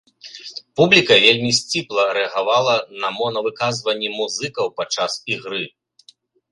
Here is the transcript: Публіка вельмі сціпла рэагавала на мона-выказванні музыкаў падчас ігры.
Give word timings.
Публіка 0.79 1.17
вельмі 1.25 1.51
сціпла 1.59 2.07
рэагавала 2.19 2.75
на 3.05 3.09
мона-выказванні 3.19 4.09
музыкаў 4.19 4.65
падчас 4.83 5.11
ігры. 5.37 5.63